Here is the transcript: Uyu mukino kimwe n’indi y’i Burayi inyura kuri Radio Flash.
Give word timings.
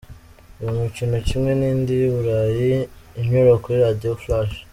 Uyu 0.59 0.71
mukino 0.81 1.15
kimwe 1.27 1.51
n’indi 1.59 1.91
y’i 2.01 2.11
Burayi 2.13 2.71
inyura 3.19 3.51
kuri 3.63 3.77
Radio 3.85 4.11
Flash. 4.21 4.55